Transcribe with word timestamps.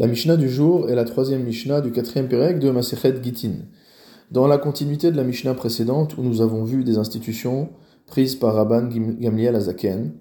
La 0.00 0.06
Mishnah 0.06 0.36
du 0.36 0.48
jour 0.48 0.88
est 0.88 0.94
la 0.94 1.02
troisième 1.02 1.42
Mishnah 1.42 1.80
du 1.80 1.90
quatrième 1.90 2.28
Pérec 2.28 2.60
de 2.60 2.70
Masechet 2.70 3.20
Gitin. 3.20 3.54
Dans 4.30 4.46
la 4.46 4.56
continuité 4.56 5.10
de 5.10 5.16
la 5.16 5.24
Mishnah 5.24 5.54
précédente, 5.54 6.16
où 6.16 6.22
nous 6.22 6.40
avons 6.40 6.62
vu 6.62 6.84
des 6.84 6.98
institutions 6.98 7.70
prises 8.06 8.36
par 8.36 8.54
Rabban 8.54 8.86
Gamliel 8.86 9.56
Azaken, 9.56 10.12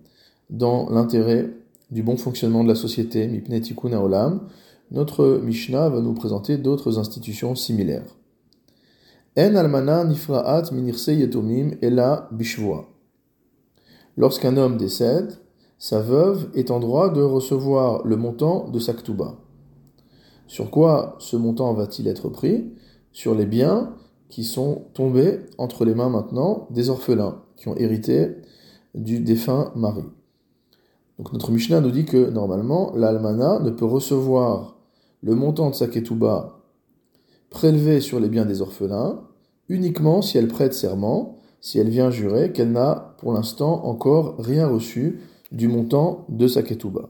dans 0.50 0.90
l'intérêt 0.90 1.52
du 1.92 2.02
bon 2.02 2.18
fonctionnement 2.18 2.64
de 2.64 2.70
la 2.70 2.74
société, 2.74 3.28
Mipne 3.28 3.62
Tikkun 3.62 3.94
Olam, 3.94 4.48
notre 4.90 5.40
Mishnah 5.44 5.90
va 5.90 6.02
nous 6.02 6.16
présenter 6.16 6.58
d'autres 6.58 6.98
institutions 6.98 7.54
similaires. 7.54 8.16
En 9.38 9.54
almana 9.54 10.06
nifraat 10.06 10.72
minirse 10.72 11.10
yetomim 11.10 11.76
ela 11.84 12.28
bishvoa. 12.32 12.88
Lorsqu'un 14.18 14.58
homme 14.58 14.78
décède, 14.78 15.38
sa 15.78 16.00
veuve 16.00 16.50
est 16.56 16.72
en 16.72 16.80
droit 16.80 17.12
de 17.12 17.22
recevoir 17.22 18.04
le 18.08 18.16
montant 18.16 18.70
de 18.70 18.80
sa 18.80 18.94
ktuba. 18.94 19.36
Sur 20.48 20.72
quoi 20.72 21.16
ce 21.20 21.36
montant 21.36 21.74
va-t-il 21.74 22.08
être 22.08 22.30
pris? 22.30 22.72
Sur 23.12 23.36
les 23.36 23.46
biens 23.46 23.94
qui 24.30 24.44
sont 24.44 24.86
tombés 24.94 25.40
entre 25.58 25.86
les 25.86 25.94
mains 25.94 26.10
maintenant 26.10 26.68
des 26.72 26.90
orphelins 26.90 27.42
qui 27.56 27.68
ont 27.68 27.76
hérité 27.76 28.36
du 28.96 29.20
défunt 29.20 29.72
mari. 29.76 30.04
Donc 31.18 31.34
notre 31.34 31.52
Mishnah 31.52 31.82
nous 31.82 31.92
dit 31.92 32.06
que 32.06 32.30
normalement 32.30 32.94
l'almana 32.96 33.60
ne 33.60 33.72
peut 33.72 33.86
recevoir 33.86 34.78
le 35.22 35.36
montant 35.36 35.70
de 35.70 35.76
sa 35.76 35.88
ketouba 35.88 36.60
prélevé 37.50 38.02
sur 38.02 38.20
les 38.20 38.30
biens 38.30 38.46
des 38.46 38.62
orphelins 38.62 39.24
uniquement 39.70 40.22
si 40.22 40.38
elle 40.38 40.48
prête 40.48 40.74
serment, 40.74 41.40
si 41.60 41.80
elle 41.80 41.90
vient 41.90 42.12
jurer 42.12 42.52
qu'elle 42.52 42.72
n'a 42.72 43.16
pour 43.18 43.34
l'instant 43.34 43.86
encore 43.86 44.36
rien 44.38 44.68
reçu 44.68 45.22
du 45.52 45.68
montant 45.68 46.26
de 46.30 46.48
sa 46.48 46.62
ketouba. 46.62 47.10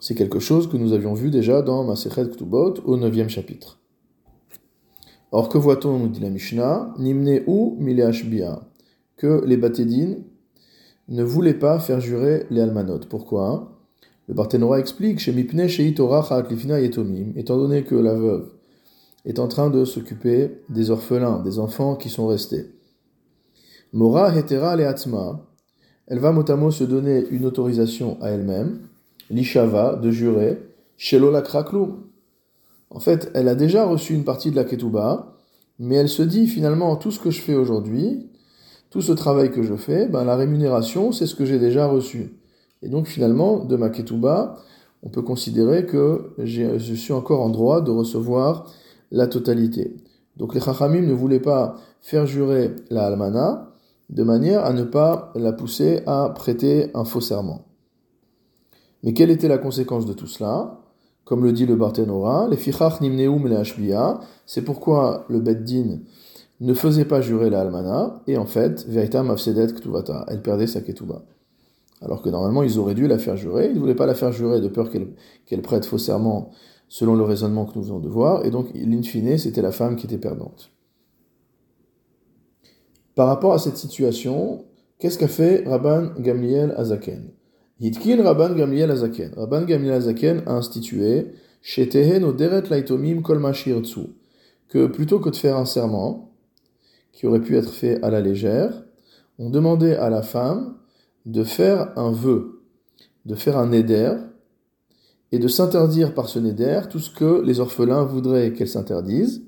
C'est 0.00 0.14
quelque 0.14 0.38
chose 0.38 0.68
que 0.68 0.76
nous 0.76 0.92
avions 0.92 1.14
vu 1.14 1.30
déjà 1.30 1.60
dans 1.60 1.82
Masechet 1.82 2.28
Ktubot 2.28 2.74
au 2.84 2.96
9 2.96 3.28
chapitre. 3.28 3.80
Or, 5.32 5.48
que 5.48 5.58
voit-on, 5.58 5.98
nous 5.98 6.08
dit 6.08 6.20
la 6.20 6.30
Mishnah, 6.30 6.94
Nimne 6.98 7.42
ou 7.46 7.76
Mileashbia, 7.80 8.62
que 9.16 9.44
les 9.44 9.56
Batédines 9.56 10.22
ne 11.08 11.22
voulaient 11.22 11.58
pas 11.58 11.80
faire 11.80 12.00
jurer 12.00 12.46
les 12.50 12.60
Almanot. 12.60 13.00
Pourquoi? 13.10 13.76
Le 14.28 14.34
Barthénora 14.34 14.78
explique, 14.78 15.18
chez 15.18 15.32
Mipne 15.32 15.66
Yetomim, 15.66 17.32
étant 17.34 17.56
donné 17.56 17.82
que 17.82 17.94
la 17.94 18.14
veuve 18.14 18.50
est 19.24 19.38
en 19.38 19.48
train 19.48 19.68
de 19.68 19.84
s'occuper 19.84 20.62
des 20.68 20.90
orphelins, 20.90 21.42
des 21.42 21.58
enfants 21.58 21.96
qui 21.96 22.08
sont 22.08 22.26
restés. 22.26 22.66
Mora 23.92 24.36
Hetera 24.36 24.76
Leatzma, 24.76 25.44
elle 26.06 26.20
va 26.20 26.32
mot 26.32 26.70
se 26.70 26.84
donner 26.84 27.26
une 27.30 27.46
autorisation 27.46 28.16
à 28.22 28.30
elle-même, 28.30 28.80
l'ishava, 29.30 29.96
de 29.96 30.10
jurer, 30.10 30.58
shelola. 30.96 31.42
En 32.90 33.00
fait, 33.00 33.30
elle 33.34 33.48
a 33.48 33.54
déjà 33.54 33.84
reçu 33.86 34.14
une 34.14 34.24
partie 34.24 34.50
de 34.50 34.56
la 34.56 34.64
ketouba, 34.64 35.36
mais 35.78 35.96
elle 35.96 36.08
se 36.08 36.22
dit 36.22 36.46
finalement 36.46 36.96
tout 36.96 37.10
ce 37.10 37.20
que 37.20 37.30
je 37.30 37.40
fais 37.40 37.54
aujourd'hui, 37.54 38.30
tout 38.90 39.02
ce 39.02 39.12
travail 39.12 39.50
que 39.50 39.62
je 39.62 39.74
fais, 39.74 40.08
ben, 40.08 40.24
la 40.24 40.36
rémunération, 40.36 41.12
c'est 41.12 41.26
ce 41.26 41.34
que 41.34 41.44
j'ai 41.44 41.58
déjà 41.58 41.86
reçu. 41.86 42.32
Et 42.82 42.88
donc 42.88 43.06
finalement, 43.06 43.64
de 43.64 43.76
ma 43.76 43.90
ketouba, 43.90 44.56
on 45.02 45.10
peut 45.10 45.22
considérer 45.22 45.86
que 45.86 46.32
je 46.38 46.94
suis 46.94 47.12
encore 47.12 47.42
en 47.42 47.50
droit 47.50 47.80
de 47.80 47.90
recevoir 47.90 48.72
la 49.10 49.26
totalité. 49.26 49.96
Donc 50.36 50.54
les 50.54 50.60
chachamim 50.60 51.02
ne 51.02 51.12
voulaient 51.12 51.40
pas 51.40 51.76
faire 52.00 52.26
jurer 52.26 52.74
la 52.90 53.06
almana 53.06 53.72
de 54.10 54.22
manière 54.22 54.64
à 54.64 54.72
ne 54.72 54.84
pas 54.84 55.32
la 55.34 55.52
pousser 55.52 56.00
à 56.06 56.30
prêter 56.34 56.90
un 56.94 57.04
faux 57.04 57.20
serment. 57.20 57.67
Mais 59.02 59.12
quelle 59.12 59.30
était 59.30 59.48
la 59.48 59.58
conséquence 59.58 60.06
de 60.06 60.12
tout 60.12 60.26
cela? 60.26 60.80
Comme 61.24 61.44
le 61.44 61.52
dit 61.52 61.66
le 61.66 61.76
Barthénora, 61.76 62.48
les 62.48 62.56
fichach 62.56 63.00
nimneum 63.00 63.46
le 63.46 63.62
c'est 64.46 64.62
pourquoi 64.62 65.26
le 65.28 65.40
Beddin 65.40 66.00
ne 66.60 66.74
faisait 66.74 67.04
pas 67.04 67.20
jurer 67.20 67.50
la 67.50 67.60
almana, 67.60 68.22
et 68.26 68.36
en 68.36 68.46
fait, 68.46 68.86
veritam 68.88 69.30
afsedet 69.30 69.74
ktuvata, 69.74 70.24
elle 70.28 70.42
perdait 70.42 70.66
sa 70.66 70.80
ketuba. 70.80 71.22
Alors 72.00 72.22
que 72.22 72.30
normalement, 72.30 72.62
ils 72.62 72.78
auraient 72.78 72.94
dû 72.94 73.06
la 73.06 73.18
faire 73.18 73.36
jurer, 73.36 73.66
ils 73.68 73.74
ne 73.74 73.78
voulaient 73.78 73.94
pas 73.94 74.06
la 74.06 74.14
faire 74.14 74.32
jurer 74.32 74.60
de 74.60 74.68
peur 74.68 74.90
qu'elle 74.90 75.62
prête 75.62 75.84
faux 75.84 75.98
selon 75.98 77.14
le 77.14 77.22
raisonnement 77.22 77.66
que 77.66 77.78
nous 77.78 77.84
venons 77.84 78.00
de 78.00 78.08
voir, 78.08 78.44
et 78.46 78.50
donc, 78.50 78.68
in 78.74 79.02
fine, 79.02 79.36
c'était 79.36 79.62
la 79.62 79.72
femme 79.72 79.96
qui 79.96 80.06
était 80.06 80.18
perdante. 80.18 80.70
Par 83.14 83.26
rapport 83.26 83.52
à 83.52 83.58
cette 83.58 83.76
situation, 83.76 84.64
qu'est-ce 84.98 85.18
qu'a 85.18 85.28
fait 85.28 85.64
Rabban 85.66 86.12
Gamliel 86.18 86.72
Azaken? 86.76 87.32
Hitkin 87.80 88.22
Rabban 88.22 88.54
Gamliel 88.54 88.90
Azaken. 88.90 89.32
Rabban 89.36 89.64
Gamliel 89.64 89.94
Azaken 89.94 90.42
a 90.46 90.54
institué 90.54 91.32
Tehen 91.62 92.24
Oderet 92.24 92.68
Laitomim 92.70 93.22
que 93.22 94.86
plutôt 94.86 95.20
que 95.20 95.30
de 95.30 95.36
faire 95.36 95.56
un 95.56 95.64
serment, 95.64 96.34
qui 97.12 97.26
aurait 97.26 97.40
pu 97.40 97.56
être 97.56 97.70
fait 97.72 98.02
à 98.02 98.10
la 98.10 98.20
légère, 98.20 98.84
on 99.38 99.50
demandait 99.50 99.96
à 99.96 100.10
la 100.10 100.22
femme 100.22 100.76
de 101.26 101.44
faire 101.44 101.92
un 101.96 102.10
vœu, 102.10 102.62
de 103.24 103.34
faire 103.34 103.56
un 103.56 103.72
éder, 103.72 104.14
et 105.30 105.38
de 105.38 105.48
s'interdire 105.48 106.14
par 106.14 106.28
ce 106.28 106.38
néder 106.38 106.80
tout 106.90 106.98
ce 106.98 107.10
que 107.10 107.42
les 107.42 107.60
orphelins 107.60 108.04
voudraient 108.04 108.52
qu'elle 108.52 108.68
s'interdise. 108.68 109.44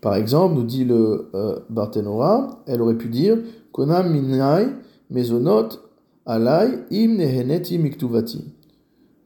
Par 0.00 0.14
exemple, 0.14 0.54
nous 0.54 0.64
dit 0.64 0.84
le 0.84 1.30
euh, 1.34 1.60
Barthénora, 1.70 2.62
elle 2.66 2.82
aurait 2.82 2.96
pu 2.96 3.08
dire 3.08 3.38
Konam 3.72 4.10
minai 4.10 4.68
mezonot 5.10 5.68
im 6.90 7.16
miktuvati. 7.82 8.44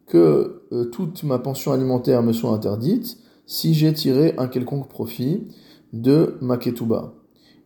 Que 0.06 0.62
euh, 0.72 0.84
toute 0.84 1.24
ma 1.24 1.38
pension 1.38 1.72
alimentaire 1.72 2.22
me 2.22 2.32
soit 2.32 2.50
interdite 2.50 3.18
si 3.46 3.74
j'ai 3.74 3.92
tiré 3.92 4.34
un 4.38 4.48
quelconque 4.48 4.88
profit 4.88 5.48
de 5.92 6.36
ma 6.40 6.56
ketouba. 6.56 7.14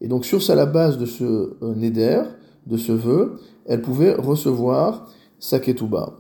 Et 0.01 0.09
donc, 0.09 0.25
sur 0.25 0.41
la 0.55 0.67
base 0.67 0.99
de 0.99 1.07
ce 1.07 1.25
euh, 1.25 1.75
neder, 1.75 2.23
de 2.67 2.77
ce 2.77 2.93
vœu, 2.93 3.41
elle 3.67 3.83
pouvait 3.83 4.15
recevoir 4.15 5.09
sa 5.39 5.59
ketouba. 5.59 6.17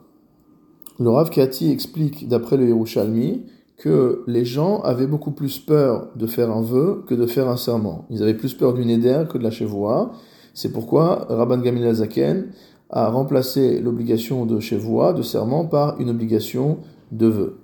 Le 0.98 1.10
Rav 1.10 1.30
Kati 1.30 1.70
explique, 1.70 2.28
d'après 2.28 2.56
le 2.56 2.66
Yerushalmi, 2.66 3.44
que 3.76 4.24
les 4.26 4.44
gens 4.44 4.80
avaient 4.80 5.06
beaucoup 5.06 5.30
plus 5.30 5.60
peur 5.60 6.08
de 6.16 6.26
faire 6.26 6.50
un 6.50 6.62
vœu 6.62 7.04
que 7.06 7.14
de 7.14 7.26
faire 7.26 7.48
un 7.48 7.56
serment. 7.56 8.06
Ils 8.10 8.22
avaient 8.22 8.34
plus 8.34 8.54
peur 8.54 8.74
du 8.74 8.84
neder 8.84 9.24
que 9.30 9.38
de 9.38 9.44
la 9.44 9.52
chevoie. 9.52 10.12
C'est 10.54 10.72
pourquoi 10.72 11.26
Rabban 11.28 11.58
Gamil 11.58 11.92
Zaken 11.94 12.48
a 12.90 13.08
remplacé 13.08 13.80
l'obligation 13.80 14.46
de 14.46 14.60
chevoie, 14.60 15.12
de 15.12 15.22
serment, 15.22 15.64
par 15.64 16.00
une 16.00 16.10
obligation 16.10 16.78
de 17.12 17.26
vœu. 17.26 17.58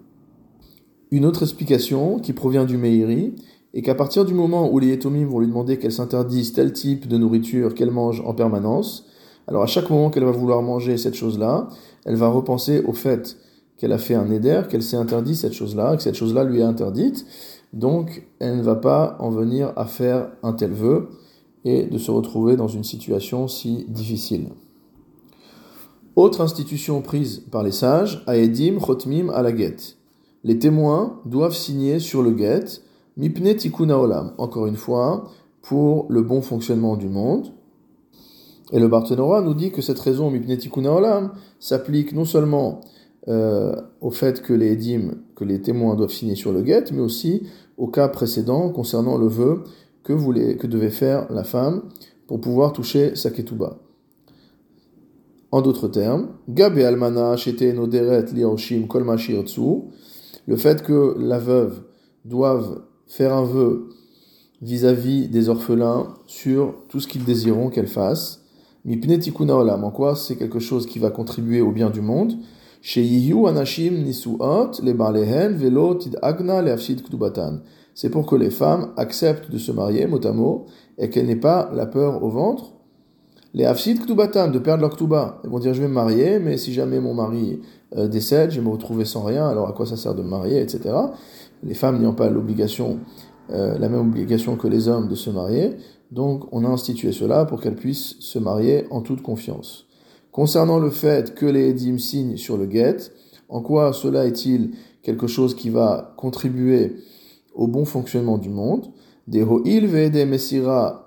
Une 1.11 1.25
autre 1.25 1.43
explication 1.43 2.19
qui 2.19 2.33
provient 2.33 2.65
du 2.65 2.77
Meiri 2.77 3.35
est 3.73 3.83
qu'à 3.83 3.95
partir 3.95 4.25
du 4.25 4.35
moment 4.35 4.71
où 4.73 4.79
les 4.79 4.89
Yetomim 4.89 5.27
vont 5.27 5.41
lui 5.41 5.47
demander 5.47 5.79
qu'elle 5.79 5.93
s'interdise 5.93 6.53
tel 6.53 6.73
type 6.73 7.09
de 7.09 7.17
nourriture 7.17 7.75
qu'elle 7.75 7.91
mange 7.91 8.23
en 8.25 8.35
permanence, 8.35 9.07
alors 9.47 9.63
à 9.63 9.67
chaque 9.67 9.91
moment 9.91 10.11
qu'elle 10.11 10.25
va 10.25 10.31
vouloir 10.31 10.63
manger 10.63 10.97
cette 10.97 11.15
chose-là, 11.15 11.69
elle 12.05 12.17
va 12.17 12.29
repenser 12.29 12.83
au 12.83 12.93
fait 12.93 13.37
qu'elle 13.77 13.93
a 13.93 13.99
fait 13.99 14.15
un 14.15 14.31
éder, 14.31 14.63
qu'elle 14.69 14.83
s'est 14.83 14.97
interdit 14.97 15.35
cette 15.35 15.53
chose-là, 15.53 15.97
que 15.97 16.03
cette 16.03 16.15
chose-là 16.15 16.45
lui 16.45 16.61
est 16.61 16.65
interdite, 16.65 17.27
donc 17.73 18.27
elle 18.39 18.57
ne 18.59 18.63
va 18.63 18.77
pas 18.77 19.17
en 19.19 19.31
venir 19.31 19.73
à 19.77 19.87
faire 19.87 20.31
un 20.43 20.53
tel 20.53 20.73
vœu 20.73 21.09
et 21.65 21.85
de 21.85 21.99
se 21.99 22.11
retrouver 22.11 22.57
dans 22.57 22.69
une 22.69 22.85
situation 22.85 23.49
si 23.49 23.87
difficile. 23.89 24.49
Autre 26.17 26.41
institution 26.41 27.03
prise 27.03 27.43
par 27.51 27.63
les 27.63 27.73
sages, 27.73 28.25
Aedim 28.29 28.79
Chotmim 28.79 29.31
Alaget. 29.31 29.97
Les 30.45 30.59
témoins 30.59 31.21
doivent 31.25 31.57
signer 31.57 31.99
sur 31.99 32.23
le 32.23 32.37
get, 32.37 32.65
Mipne 33.17 33.57
Tikuna 33.57 33.99
Olam, 33.99 34.33
encore 34.39 34.67
une 34.67 34.77
fois, 34.77 35.31
pour 35.63 36.07
le 36.09 36.23
bon 36.23 36.41
fonctionnement 36.41 36.97
du 36.97 37.09
monde, 37.09 37.53
et 38.73 38.79
le 38.79 38.89
Barthénora 38.89 39.41
nous 39.41 39.55
dit 39.55 39.71
que 39.71 39.83
cette 39.83 39.99
raison, 39.99 40.31
Mipnetikuna 40.31 40.93
Olam, 40.93 41.33
s'applique 41.61 42.13
non 42.13 42.25
seulement 42.25 42.81
euh, 43.29 43.75
au 44.01 44.11
fait 44.11 44.43
que 44.43 44.53
les 44.53 44.77
que 45.35 45.45
les 45.45 45.61
témoins 45.61 45.95
doivent 45.95 46.11
signer 46.11 46.35
sur 46.35 46.53
le 46.53 46.63
guet, 46.63 46.85
mais 46.93 47.01
aussi 47.01 47.47
au 47.77 47.89
cas 47.89 48.09
précédent 48.09 48.71
concernant 48.71 49.19
le 49.19 49.27
vœu 49.27 49.65
que, 50.03 50.13
que 50.55 50.67
devait 50.67 50.91
faire 50.91 51.33
la 51.33 51.45
femme 51.45 51.83
pour 52.27 52.41
pouvoir 52.41 52.73
toucher 52.73 53.17
sa 53.17 53.31
ketouba. 53.31 53.79
En 55.55 55.63
d'autres 55.63 55.87
termes, 55.87 56.31
le 56.49 56.69
fait 60.57 60.83
que 60.83 61.15
la 61.17 61.39
veuve 61.39 61.83
doive 62.25 62.83
faire 63.07 63.33
un 63.33 63.45
vœu 63.45 63.91
vis-à-vis 64.63 65.29
des 65.29 65.49
orphelins 65.49 66.15
sur 66.27 66.75
tout 66.89 66.99
ce 66.99 67.07
qu'ils 67.07 67.23
désireront 67.23 67.71
qu'elle 67.71 67.87
fasse, 67.87 68.43
c'est 68.85 70.37
quelque 70.37 70.59
chose 70.59 70.87
qui 70.87 70.99
va 70.99 71.11
contribuer 71.11 71.61
au 71.61 71.71
bien 71.71 71.91
du 71.91 72.01
monde. 72.01 72.33
C'est 72.83 73.05
pour 78.11 78.27
que 78.27 78.35
les 78.35 78.51
femmes 78.51 78.91
acceptent 78.97 79.53
de 79.53 79.59
se 79.59 79.71
marier, 79.71 80.09
mot 80.09 80.27
à 80.27 80.33
mot, 80.33 80.67
et 80.99 81.11
qu'elles 81.11 81.27
n'aient 81.27 81.37
pas 81.37 81.71
la 81.73 81.87
peur 81.87 82.25
au 82.25 82.31
ventre. 82.31 82.74
Les 83.55 83.67
afsid 83.67 84.01
ktubatan, 84.01 84.51
de 84.51 84.59
perdre 84.59 84.81
leur 84.81 84.91
ktuba. 84.91 85.41
Elles 85.45 85.51
vont 85.51 85.61
dire 85.61 85.75
je 85.75 85.81
vais 85.81 85.87
me 85.87 85.95
marier, 85.95 86.41
mais 86.41 86.57
si 86.57 86.73
jamais 86.73 86.99
mon 86.99 87.15
mari 87.15 87.61
euh, 87.97 88.09
décède, 88.09 88.51
je 88.51 88.59
vais 88.59 88.67
me 88.67 88.73
retrouver 88.73 89.05
sans 89.05 89.23
rien, 89.23 89.49
alors 89.49 89.69
à 89.69 89.73
quoi 89.73 89.87
ça 89.87 89.97
sert 89.97 90.17
de 90.17 90.23
me 90.23 90.29
marier, 90.29 90.61
etc. 90.61 90.93
Les 91.63 91.75
femmes 91.75 91.99
n'ayant 91.99 92.15
pas 92.15 92.29
l'obligation, 92.29 92.99
euh, 93.51 93.79
la 93.79 93.89
même 93.89 94.01
obligation 94.01 94.57
que 94.57 94.67
les 94.67 94.89
hommes 94.89 95.07
de 95.07 95.15
se 95.15 95.31
marier, 95.31 95.77
donc 96.11 96.47
on 96.51 96.65
a 96.65 96.69
institué 96.69 97.13
cela 97.13 97.45
pour 97.45 97.61
qu'elles 97.61 97.77
puissent 97.77 98.17
se 98.19 98.41
marier 98.41 98.87
en 98.91 99.03
toute 99.03 99.23
confiance. 99.23 99.87
Concernant 100.33 100.81
le 100.81 100.91
fait 100.91 101.37
que 101.37 101.47
les 101.47 101.71
Edim 101.71 101.99
signent 101.99 102.37
sur 102.37 102.59
le 102.59 102.67
guet, 102.67 102.97
en 103.49 103.61
quoi 103.61 103.93
cela 103.93 104.27
est-il 104.27 104.73
quelque 105.03 105.29
chose 105.29 105.55
qui 105.55 105.71
va 105.71 106.13
contribuer 106.17 106.97
au 107.55 107.69
bon 107.69 107.85
fonctionnement 107.85 108.37
du 108.37 108.49
monde? 108.49 108.89
Des 109.29 109.43
Ho'il 109.43 109.89
des 110.11 110.25
Messira 110.25 111.04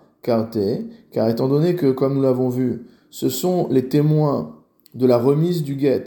car 1.12 1.29
étant 1.29 1.47
donné 1.47 1.75
que, 1.75 1.91
comme 1.91 2.15
nous 2.15 2.21
l'avons 2.21 2.50
vu, 2.50 2.85
ce 3.09 3.29
sont 3.29 3.68
les 3.69 3.88
témoins 3.88 4.57
de 4.94 5.06
la 5.06 5.18
remise 5.18 5.63
du 5.63 5.75
guet 5.75 6.03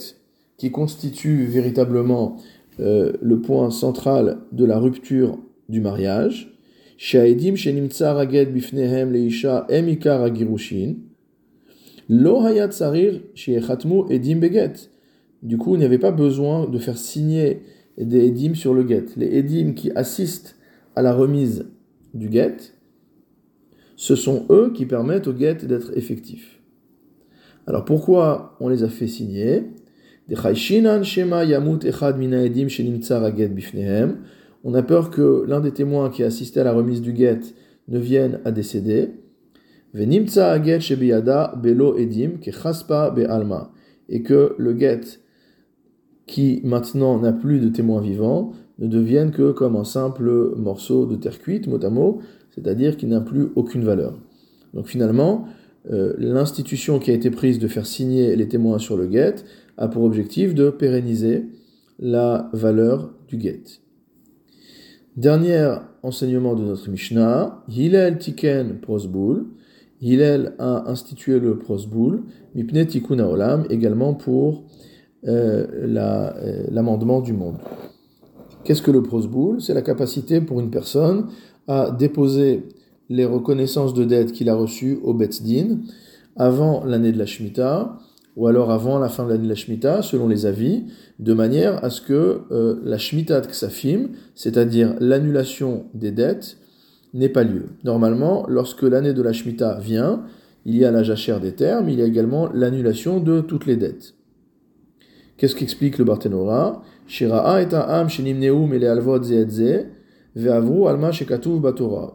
qui 0.56 0.70
constituent 0.70 1.46
véritablement 1.46 2.36
euh, 2.80 3.12
le 3.22 3.40
point 3.40 3.70
central 3.70 4.38
de 4.52 4.64
la 4.64 4.78
rupture 4.78 5.38
du 5.68 5.80
mariage. 5.80 6.54
Du 15.42 15.56
coup, 15.56 15.74
il 15.74 15.78
n'y 15.78 15.84
avait 15.84 15.98
pas 15.98 16.10
besoin 16.10 16.68
de 16.68 16.78
faire 16.78 16.98
signer 16.98 17.62
des 17.96 18.26
édim 18.26 18.54
sur 18.54 18.74
le 18.74 18.82
guet. 18.82 19.06
Les 19.16 19.38
édim 19.38 19.72
qui 19.72 19.90
assistent 19.92 20.56
à 20.94 21.02
la 21.02 21.14
remise 21.14 21.70
du 22.12 22.28
guet, 22.28 22.56
ce 24.00 24.16
sont 24.16 24.46
eux 24.48 24.72
qui 24.74 24.86
permettent 24.86 25.26
au 25.26 25.34
guet 25.34 25.56
d'être 25.56 25.94
effectif. 25.94 26.62
Alors 27.66 27.84
pourquoi 27.84 28.56
on 28.58 28.70
les 28.70 28.82
a 28.82 28.88
fait 28.88 29.06
signer? 29.06 29.64
On 34.64 34.74
a 34.74 34.82
peur 34.82 35.10
que 35.10 35.44
l'un 35.46 35.60
des 35.60 35.72
témoins 35.72 36.08
qui 36.08 36.22
assistait 36.22 36.60
à 36.60 36.64
la 36.64 36.72
remise 36.72 37.02
du 37.02 37.12
guet 37.12 37.40
ne 37.88 37.98
vienne 37.98 38.40
à 38.46 38.52
décéder. 38.52 39.10
Et 39.92 40.06
que 44.22 44.54
le 44.56 44.72
guet 44.72 45.00
qui 46.26 46.62
maintenant 46.64 47.18
n'a 47.18 47.34
plus 47.34 47.60
de 47.60 47.68
témoins 47.68 48.00
vivants 48.00 48.52
ne 48.80 48.86
devienne 48.86 49.30
que 49.30 49.52
comme 49.52 49.76
un 49.76 49.84
simple 49.84 50.54
morceau 50.56 51.06
de 51.06 51.16
terre 51.16 51.38
cuite, 51.38 51.68
mot 51.68 51.82
à 51.84 51.90
mot, 51.90 52.20
c'est-à-dire 52.50 52.96
qu'il 52.96 53.10
n'a 53.10 53.20
plus 53.20 53.48
aucune 53.54 53.84
valeur. 53.84 54.18
Donc 54.74 54.86
finalement, 54.86 55.46
euh, 55.90 56.14
l'institution 56.18 56.98
qui 56.98 57.10
a 57.10 57.14
été 57.14 57.30
prise 57.30 57.58
de 57.58 57.68
faire 57.68 57.86
signer 57.86 58.36
les 58.36 58.48
témoins 58.48 58.78
sur 58.78 58.96
le 58.96 59.06
guet 59.06 59.36
a 59.76 59.88
pour 59.88 60.04
objectif 60.04 60.54
de 60.54 60.70
pérenniser 60.70 61.46
la 61.98 62.50
valeur 62.52 63.12
du 63.28 63.36
guet. 63.36 63.62
Dernier 65.16 65.74
enseignement 66.02 66.54
de 66.54 66.64
notre 66.64 66.88
Mishnah, 66.90 67.62
Hillel 67.68 68.18
Tiken 68.18 68.78
Prosboul. 68.80 69.46
Hillel 70.00 70.54
a 70.58 70.90
institué 70.90 71.38
le 71.38 71.58
Prosboul, 71.58 72.22
Mipne 72.54 72.86
Olam, 73.20 73.66
également 73.68 74.14
pour 74.14 74.64
euh, 75.26 75.66
euh, 75.74 76.64
l'amendement 76.70 77.20
du 77.20 77.34
monde. 77.34 77.56
Qu'est-ce 78.64 78.82
que 78.82 78.90
le 78.90 79.02
Prosboul 79.02 79.60
C'est 79.60 79.74
la 79.74 79.82
capacité 79.82 80.40
pour 80.40 80.60
une 80.60 80.70
personne 80.70 81.26
à 81.66 81.90
déposer 81.90 82.64
les 83.08 83.24
reconnaissances 83.24 83.94
de 83.94 84.04
dette 84.04 84.32
qu'il 84.32 84.48
a 84.48 84.54
reçues 84.54 84.98
au 85.02 85.14
Betzdin 85.14 85.78
avant 86.36 86.84
l'année 86.84 87.12
de 87.12 87.18
la 87.18 87.26
Shemitah, 87.26 87.98
ou 88.36 88.46
alors 88.46 88.70
avant 88.70 88.98
la 88.98 89.08
fin 89.08 89.24
de 89.24 89.30
l'année 89.30 89.44
de 89.44 89.48
la 89.48 89.54
Shemitah, 89.54 90.02
selon 90.02 90.28
les 90.28 90.46
avis, 90.46 90.84
de 91.18 91.34
manière 91.34 91.84
à 91.84 91.90
ce 91.90 92.00
que 92.00 92.42
euh, 92.50 92.76
la 92.84 92.98
Shemitah 92.98 93.40
de 93.40 93.46
Ksafim, 93.48 94.10
c'est-à-dire 94.34 94.94
l'annulation 95.00 95.86
des 95.94 96.12
dettes, 96.12 96.56
n'ait 97.12 97.28
pas 97.28 97.42
lieu. 97.42 97.66
Normalement, 97.82 98.46
lorsque 98.48 98.82
l'année 98.82 99.12
de 99.12 99.22
la 99.22 99.32
Shemitah 99.32 99.80
vient, 99.80 100.22
il 100.64 100.76
y 100.76 100.84
a 100.84 100.90
la 100.90 101.02
jachère 101.02 101.40
des 101.40 101.52
termes, 101.52 101.88
il 101.88 101.98
y 101.98 102.02
a 102.02 102.06
également 102.06 102.48
l'annulation 102.52 103.20
de 103.20 103.40
toutes 103.40 103.66
les 103.66 103.76
dettes. 103.76 104.14
Qu'est-ce 105.40 105.56
qu'explique 105.56 105.96
le 105.96 106.04
Barthénora? 106.04 106.82
Shira'a 107.06 107.62
et 107.62 107.74
am 107.74 108.08
alma 110.86 111.10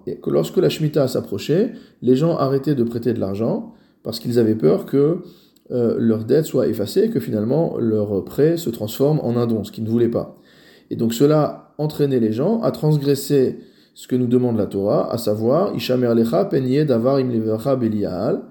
Et 0.06 0.16
que 0.18 0.30
lorsque 0.30 0.58
la 0.58 0.70
Shemitah 0.70 1.08
s'approchait, 1.08 1.72
les 2.04 2.16
gens 2.16 2.38
arrêtaient 2.38 2.76
de 2.76 2.84
prêter 2.84 3.14
de 3.14 3.20
l'argent 3.20 3.74
parce 4.04 4.20
qu'ils 4.20 4.38
avaient 4.38 4.54
peur 4.54 4.86
que 4.86 5.24
euh, 5.72 5.96
leur 5.98 6.24
dette 6.24 6.46
soit 6.46 6.68
effacée 6.68 7.06
et 7.06 7.10
que 7.10 7.20
finalement 7.20 7.80
leur 7.80 8.24
prêt 8.26 8.58
se 8.58 8.70
transforme 8.70 9.20
en 9.24 9.36
un 9.38 9.48
don, 9.48 9.64
ce 9.64 9.72
qu'ils 9.72 9.86
ne 9.86 9.90
voulaient 9.90 10.08
pas. 10.08 10.38
Et 10.92 10.96
donc 10.96 11.12
cela 11.12 11.74
entraînait 11.80 12.20
les 12.20 12.32
gens 12.32 12.62
à 12.62 12.70
transgresser 12.70 13.58
ce 13.96 14.08
que 14.08 14.16
nous 14.16 14.28
demande 14.28 14.56
la 14.56 14.68
Torah, 14.68 15.12
à 15.12 15.18
savoir 15.18 15.76
Ishamer 15.76 16.14
lecha 16.14 16.48
davar 16.86 17.16
im 17.16 17.76
belial. 17.76 18.44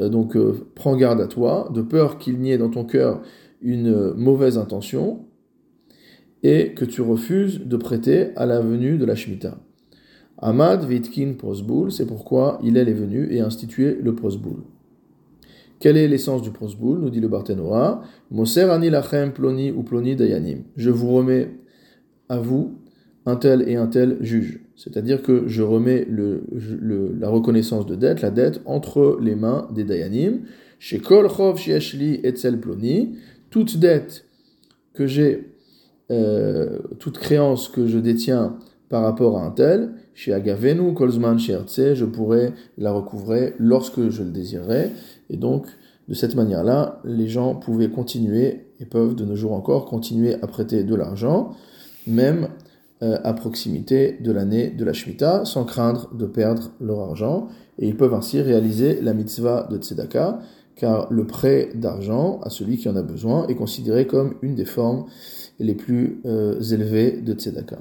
Euh, 0.00 0.08
donc 0.08 0.36
euh, 0.36 0.66
prends 0.74 0.96
garde 0.96 1.20
à 1.20 1.28
toi, 1.28 1.70
de 1.72 1.80
peur 1.80 2.18
qu'il 2.18 2.40
n'y 2.40 2.50
ait 2.50 2.58
dans 2.58 2.70
ton 2.70 2.82
cœur 2.82 3.22
une 3.60 4.12
mauvaise 4.14 4.58
intention 4.58 5.26
et 6.42 6.72
que 6.74 6.84
tu 6.84 7.00
refuses 7.00 7.60
de 7.60 7.76
prêter 7.76 8.28
à 8.36 8.46
la 8.46 8.60
venue 8.60 8.98
de 8.98 9.04
la 9.04 9.14
Shemitah. 9.14 9.58
Ahmad 10.38 10.84
Vitkin 10.84 11.34
Prosboul, 11.38 11.90
c'est 11.90 12.06
pourquoi 12.06 12.58
il 12.62 12.76
est 12.76 12.84
venu 12.92 13.32
et 13.32 13.40
institué 13.40 13.96
le 14.02 14.14
Prosboul. 14.14 14.62
Quelle 15.84 15.98
est 15.98 16.08
l'essence 16.08 16.40
du 16.40 16.50
prosboul 16.50 17.00
nous 17.00 17.10
dit 17.10 17.20
le 17.20 17.28
Barthénoa. 17.28 18.00
Moser 18.30 18.66
lachem 18.90 19.32
ploni 19.32 19.70
ou 19.70 19.82
ploni 19.82 20.16
dayanim. 20.16 20.62
Je 20.76 20.88
vous 20.88 21.12
remets 21.12 21.50
à 22.30 22.38
vous 22.38 22.78
un 23.26 23.36
tel 23.36 23.68
et 23.68 23.76
un 23.76 23.86
tel 23.86 24.16
juge. 24.20 24.60
C'est-à-dire 24.76 25.20
que 25.20 25.46
je 25.46 25.62
remets 25.62 26.08
la 26.10 27.28
reconnaissance 27.28 27.84
de 27.84 27.96
dette, 27.96 28.22
la 28.22 28.30
dette, 28.30 28.62
entre 28.64 29.18
les 29.20 29.34
mains 29.34 29.68
des 29.74 29.84
dayanim. 29.84 30.40
Chez 30.78 31.00
kol 31.00 31.28
chov 31.28 31.58
shieshli 31.58 32.20
etzel 32.24 32.58
ploni. 32.60 33.16
Toute 33.54 33.76
dette 33.76 34.24
que 34.94 35.06
j'ai, 35.06 35.54
euh, 36.10 36.80
toute 36.98 37.18
créance 37.18 37.68
que 37.68 37.86
je 37.86 37.98
détiens 37.98 38.56
par 38.88 39.02
rapport 39.02 39.38
à 39.38 39.44
un 39.44 39.52
tel, 39.52 39.92
chez 40.12 40.32
Agavenu, 40.32 40.92
Kolzman, 40.92 41.38
chez 41.38 41.56
je 41.94 42.04
pourrais 42.04 42.52
la 42.78 42.90
recouvrer 42.90 43.54
lorsque 43.60 44.10
je 44.10 44.24
le 44.24 44.30
désirerai. 44.30 44.90
Et 45.30 45.36
donc, 45.36 45.66
de 46.08 46.14
cette 46.14 46.34
manière-là, 46.34 47.00
les 47.04 47.28
gens 47.28 47.54
pouvaient 47.54 47.90
continuer, 47.90 48.66
et 48.80 48.86
peuvent 48.86 49.14
de 49.14 49.24
nos 49.24 49.36
jours 49.36 49.52
encore, 49.52 49.84
continuer 49.84 50.34
à 50.42 50.48
prêter 50.48 50.82
de 50.82 50.94
l'argent, 50.96 51.52
même 52.08 52.48
euh, 53.04 53.18
à 53.22 53.34
proximité 53.34 54.18
de 54.20 54.32
l'année 54.32 54.70
de 54.70 54.84
la 54.84 54.92
Shemitah, 54.92 55.44
sans 55.44 55.64
craindre 55.64 56.12
de 56.12 56.26
perdre 56.26 56.72
leur 56.80 56.98
argent. 56.98 57.46
Et 57.78 57.86
ils 57.86 57.96
peuvent 57.96 58.14
ainsi 58.14 58.40
réaliser 58.40 59.00
la 59.00 59.14
mitzvah 59.14 59.68
de 59.70 59.76
Tzedaka, 59.76 60.40
car 60.76 61.06
le 61.12 61.26
prêt 61.26 61.70
d'argent 61.74 62.40
à 62.42 62.50
celui 62.50 62.78
qui 62.78 62.88
en 62.88 62.96
a 62.96 63.02
besoin 63.02 63.46
est 63.46 63.54
considéré 63.54 64.06
comme 64.06 64.34
une 64.42 64.54
des 64.54 64.64
formes 64.64 65.06
les 65.58 65.74
plus 65.74 66.20
euh, 66.24 66.60
élevées 66.60 67.12
de 67.12 67.32
Tzedaka. 67.32 67.78